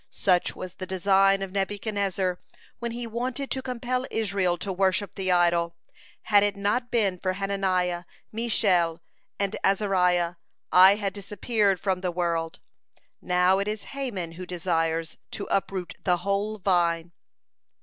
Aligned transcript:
Such 0.09 0.55
was 0.55 0.73
the 0.73 0.87
design 0.87 1.43
of 1.43 1.51
Nebuchadnezzar 1.51 2.39
when 2.79 2.91
he 2.91 3.05
wanted 3.05 3.51
to 3.51 3.61
compel 3.61 4.07
Israel 4.09 4.57
to 4.57 4.73
worship 4.73 5.13
the 5.13 5.31
idol. 5.31 5.75
Had 6.23 6.41
it 6.41 6.55
not 6.57 6.89
been 6.89 7.19
for 7.19 7.33
Hananiah, 7.33 8.05
Mishael, 8.31 9.03
and 9.37 9.55
Azariah, 9.63 10.37
I 10.71 10.95
had 10.95 11.13
disappeared 11.13 11.79
from 11.79 12.01
the 12.01 12.11
world. 12.11 12.59
Now 13.21 13.59
it 13.59 13.67
is 13.67 13.83
Haman 13.93 14.31
who 14.31 14.47
desires 14.47 15.17
to 15.33 15.47
uproot 15.51 15.93
the 16.03 16.17
whole 16.17 16.57
vine." 16.57 17.11